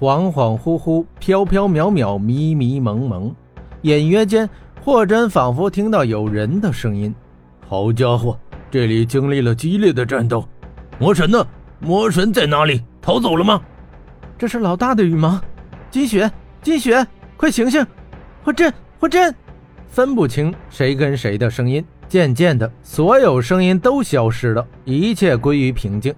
[0.00, 3.34] 恍恍惚惚，飘飘渺渺，迷迷蒙蒙。
[3.82, 4.48] 隐约间，
[4.82, 7.14] 霍真仿佛听到有人的声音
[7.68, 8.38] ：“好家伙，
[8.70, 10.46] 这里经历了激烈的战斗。
[10.98, 11.46] 魔神呢？
[11.80, 12.82] 魔神在哪里？
[13.00, 13.60] 逃走了吗？
[14.36, 15.40] 这是老大的羽毛。
[15.90, 16.30] 金雪，
[16.62, 17.06] 金雪，
[17.36, 17.86] 快醒醒！
[18.42, 19.34] 霍真，霍真，
[19.86, 21.84] 分不清谁跟谁的声音。
[22.08, 26.14] 渐渐的，所有声音都消失了，一切归于平静。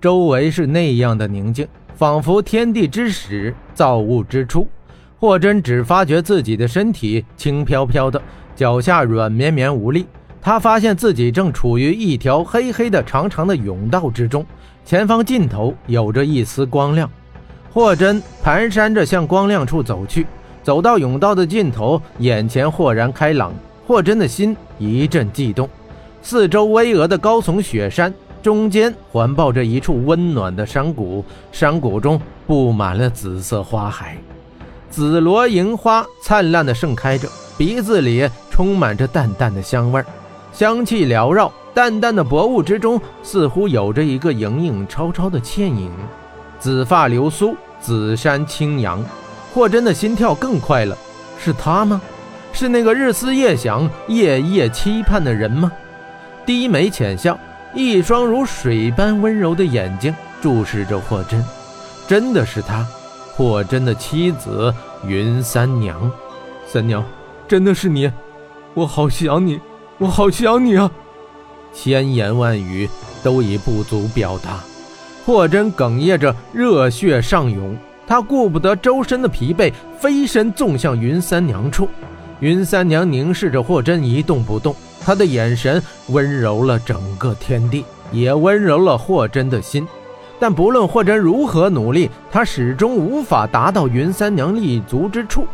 [0.00, 1.66] 周围是那样的宁静，
[2.00, 4.66] 仿佛天地之始，造物之初。
[5.18, 8.22] 霍真只发觉自己的身体轻飘飘的，
[8.56, 10.06] 脚下软绵绵无力。
[10.40, 14.46] 他发现自己正处于一条黑黑的、长长的甬道之中，
[14.82, 17.06] 前方尽头有着一丝光亮。
[17.70, 20.26] 霍真蹒跚着向光亮处走去，
[20.62, 23.52] 走到甬道的尽头，眼前豁然开朗。
[23.86, 25.68] 霍真的心一阵悸动，
[26.22, 28.10] 四周巍峨的高耸雪山
[28.42, 34.16] 中间环抱着一处温暖的山谷，山谷中布满了紫色花海。
[34.90, 40.06] 紫罗银花灿烂的盛开着，鼻子里充满着淡淡的香味儿，
[40.52, 45.90] 香气缭绕，淡淡的薄雾之中似乎有着一个影影绰绰的倩影。
[46.58, 49.04] 紫发流苏，紫山青扬，
[49.54, 50.96] 霍真的心跳更快了。
[51.38, 52.00] 是他吗？
[52.52, 55.70] 是那个日思夜想、夜夜期盼的人吗？
[56.44, 57.38] 低眉浅笑，
[57.74, 61.44] 一双如水般温柔的眼睛注视着霍真。
[62.08, 62.86] 真的是他。
[63.36, 64.74] 霍真的妻子
[65.06, 66.10] 云三娘，
[66.66, 67.02] 三娘，
[67.48, 68.10] 真的是你，
[68.74, 69.58] 我好想你，
[69.96, 70.90] 我好想你啊！
[71.72, 72.86] 千言万语
[73.22, 74.60] 都已不足表达。
[75.24, 77.74] 霍真哽咽着，热血上涌，
[78.06, 81.88] 他顾不得周身的疲惫，飞身纵向云三娘处。
[82.40, 89.86] 云三娘凝视着霍真，一动不动，他的眼神温柔了整个天地，也温柔了霍真的心。
[90.38, 95.46] 但不论霍真如何努力，他始终无法达到云三娘立足之处。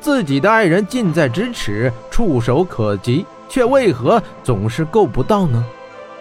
[0.00, 5.64] 自己的爱人近在咫尺，触手可及，却为何总是够不到呢？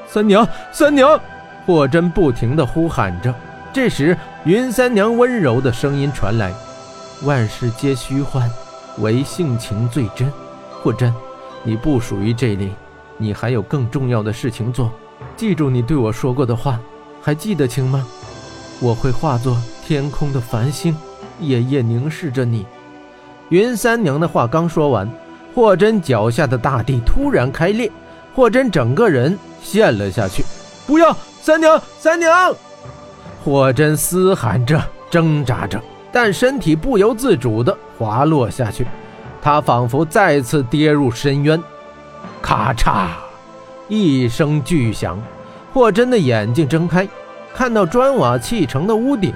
[0.08, 1.20] 三娘，三娘！
[1.66, 3.34] 霍真不停地呼喊着。
[3.74, 6.54] 这时，云三娘温柔的声音传来
[7.24, 8.48] ：“万事皆虚幻，
[9.00, 10.32] 唯性情最真。
[10.84, 11.12] 霍真，
[11.64, 12.72] 你不属于这里，
[13.18, 14.92] 你还有更重要的事情做。
[15.36, 16.80] 记住你对我说过的话。”
[17.24, 18.04] 还记得清吗？
[18.80, 19.56] 我会化作
[19.86, 20.98] 天空的繁星，
[21.40, 22.66] 夜夜凝视着你。
[23.50, 25.08] 云三娘的话刚说完，
[25.54, 27.92] 霍真脚下的大地突然开裂，
[28.34, 30.44] 霍真整个人陷了下去。
[30.88, 32.52] 不要，三娘，三娘！
[33.46, 35.80] 霍真嘶喊着，挣扎着，
[36.12, 38.88] 但身体不由自主地滑落下去。
[39.42, 41.62] 他仿佛再次跌入深渊。
[42.42, 43.08] 咔嚓，
[43.88, 45.18] 一声巨响。
[45.74, 47.08] 霍真的眼睛睁开，
[47.54, 49.34] 看到砖瓦砌成的屋顶，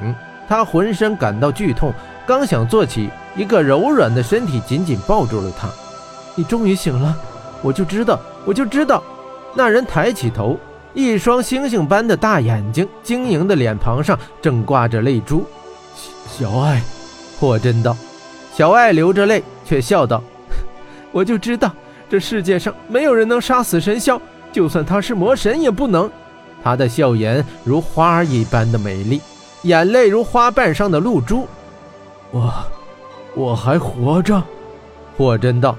[0.47, 1.93] 他浑身感到剧痛，
[2.27, 5.69] 刚想坐起，一个柔软的身体紧紧抱住了他。
[6.35, 7.15] 你终于醒了，
[7.61, 9.01] 我就知道，我就知道。
[9.53, 10.59] 那人抬起头，
[10.93, 15.45] 一双星星般的大眼睛，晶莹的脸庞上正挂着泪珠。
[16.27, 16.81] 小爱，
[17.39, 17.95] 霍真道。
[18.53, 20.23] 小爱流着泪，却笑道
[21.11, 21.71] ：“我就知道，
[22.07, 24.17] 这世界上没有人能杀死神霄，
[24.53, 26.09] 就算他是魔神也不能。”
[26.63, 29.21] 他的笑颜如花儿一般的美丽，
[29.63, 31.47] 眼泪如花瓣上的露珠。
[32.31, 32.53] 我，
[33.35, 34.41] 我还活着。
[35.17, 35.75] 霍真道：“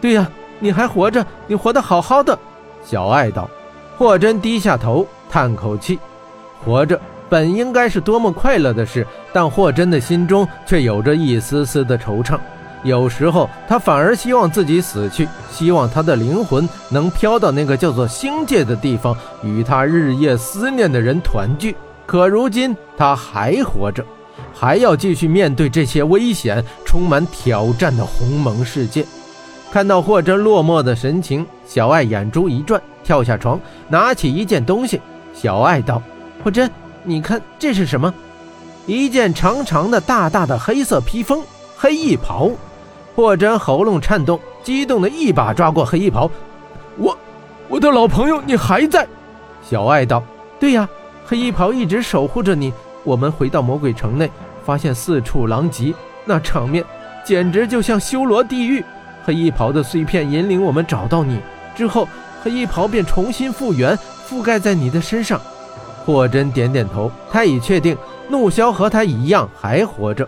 [0.00, 2.38] 对呀，你还活着，你活得好好的。”
[2.84, 3.48] 小爱道。
[3.96, 5.98] 霍真低下头，叹口气。
[6.64, 6.98] 活着
[7.28, 12.38] 本应该是多么快乐的事，但霍真的心中却有着一丝丝的惆怅。
[12.82, 21.76] 有时候，他反而希望自己死去，希望他的灵魂能飘到那个叫做星界的地方，与他日夜思念的人团聚。
[22.06, 24.04] 可如今，他还活着，
[24.54, 29.04] 还要继续面对这些危险、充满挑战的鸿蒙世界。
[29.70, 35.00] 看到霍真落寞的神情，小爱眼珠一转，跳下床，拿起一件东西。
[35.32, 36.02] 小爱道
[36.42, 36.68] ：“霍真，
[37.04, 38.12] 你看这是什么？
[38.86, 41.42] 一件长长的、大大的黑色披风，
[41.76, 42.50] 黑衣袍。”
[43.20, 46.30] 霍真喉咙颤动，激动的一把抓过黑衣袍。
[46.96, 47.14] 我，
[47.68, 49.06] 我的老朋友，你还在？
[49.62, 50.22] 小爱道
[50.58, 50.88] ：“对呀，
[51.26, 52.72] 黑衣袍一直守护着你。
[53.04, 54.30] 我们回到魔鬼城内，
[54.64, 55.92] 发现四处狼藉，
[56.24, 56.82] 那场面
[57.22, 58.82] 简直就像修罗地狱。
[59.22, 61.40] 黑衣袍的碎片引领我们找到你，
[61.76, 62.08] 之后
[62.42, 63.94] 黑衣袍便重新复原，
[64.26, 65.38] 覆盖在你的身上。”
[66.06, 67.94] 霍真点点头，他已确定
[68.30, 70.26] 怒霄和他一样还活着。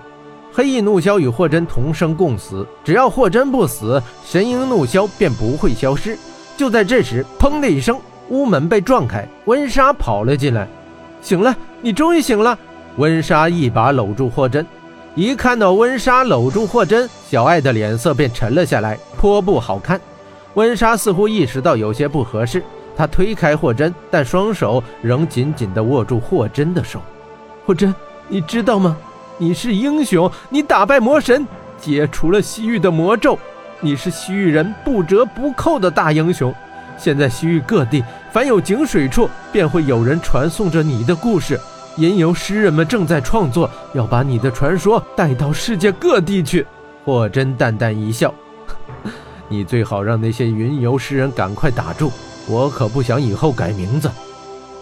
[0.55, 6.19] 黑翼怒枭与霍真同生共死，只要霍真不死，神鹰怒枭便不会消失。
[6.57, 10.69] 就在这时，砰的一声，屋门被撞开，温莎跑了进来。
[11.23, 12.59] 醒了，你终于醒了！
[12.99, 14.67] 温莎一把搂住霍真。
[15.15, 19.99] 一看到温莎搂住霍真，小爱的脸色便沉了下来，颇不好看。
[20.55, 22.63] 温莎似乎意识到有些不合适，
[22.95, 27.01] 她推开霍真，但双手仍紧紧地握住霍真的手。
[27.65, 27.95] 霍真，
[28.29, 28.97] 你知道吗？
[29.39, 31.47] 你是英雄，你打败魔神，
[31.81, 33.39] 解除了西域的魔咒，
[33.81, 36.55] 你是西域人不折不扣的大英雄。
[36.99, 41.59] 现在西域各地，凡有井水处，便会有人传颂着你的故事。
[41.97, 46.67] 吟游诗人们正在创作，要把你的传说带到世界各地去。
[47.05, 48.33] 霍真淡淡一笑
[49.49, 52.13] ：“你最好让那些云游诗人赶快打住，
[52.47, 54.11] 我可不想以后改名字。”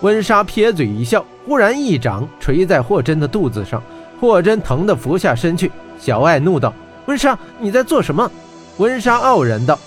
[0.03, 3.83] 温莎撇嘴一笑，忽然一掌捶在霍真的肚子上。
[4.21, 6.75] 霍真疼得伏下身去，小爱怒道
[7.07, 8.31] ：“温莎，你在做什么？”
[8.77, 9.79] 温莎傲然道：“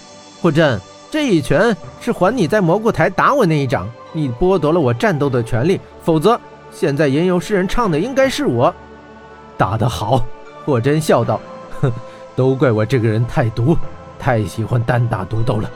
[0.41, 0.80] 霍真，
[1.12, 3.88] 这一拳是还你在蘑菇台打我那一掌。
[4.12, 6.39] 你剥夺了我战斗的权利，否则
[6.71, 8.74] 现在吟游诗人唱的应该是我。”
[9.56, 10.25] 打得好，
[10.65, 11.39] 霍真笑道
[11.81, 11.91] ：“哼，
[12.35, 13.77] 都怪我这个人太毒，
[14.18, 15.69] 太喜欢单打独斗了。”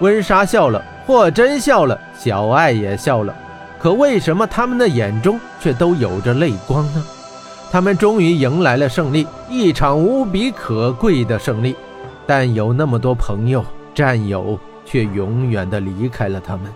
[0.00, 3.34] 温莎笑了，霍真笑了，小爱也笑了。
[3.80, 7.04] 可为什么他们的眼中却都有着泪光呢？
[7.70, 11.76] 他们终于迎来了胜利，一场无比可贵的胜利。
[12.26, 16.72] 但有那么多朋友、战友，却永远的离开了他们。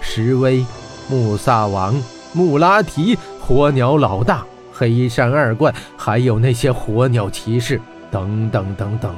[0.00, 0.64] 石威、
[1.08, 1.94] 穆萨王、
[2.32, 4.42] 穆拉提、火鸟老大、
[4.72, 7.80] 黑山二怪，还有那些火鸟骑士，
[8.10, 9.14] 等等等等，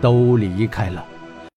[0.00, 1.04] 都离开了。